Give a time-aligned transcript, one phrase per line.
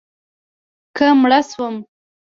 [0.95, 1.75] که مړه شوم